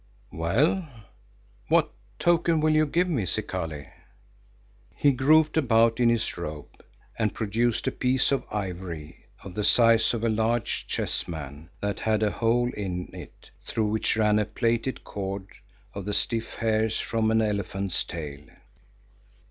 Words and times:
"Well, 0.31 0.87
what 1.67 1.91
token 2.17 2.59
will 2.59 2.73
you 2.73 2.87
give 2.87 3.07
me, 3.07 3.27
Zikali?" 3.27 3.87
He 4.95 5.11
groped 5.11 5.57
about 5.57 5.99
in 5.99 6.09
his 6.09 6.37
robe 6.39 6.83
and 7.19 7.35
produced 7.35 7.85
a 7.85 7.91
piece 7.91 8.31
of 8.31 8.43
ivory 8.51 9.27
of 9.43 9.53
the 9.53 9.63
size 9.63 10.15
of 10.15 10.23
a 10.23 10.27
large 10.27 10.87
chessman, 10.87 11.69
that 11.81 11.99
had 11.99 12.23
a 12.23 12.31
hole 12.31 12.71
in 12.75 13.13
it, 13.13 13.51
through 13.67 13.91
which 13.91 14.17
ran 14.17 14.39
a 14.39 14.45
plaited 14.45 15.03
cord 15.03 15.45
of 15.93 16.05
the 16.05 16.15
stiff 16.15 16.47
hairs 16.55 16.99
from 16.99 17.29
an 17.29 17.39
elephant's 17.39 18.03
tail. 18.03 18.41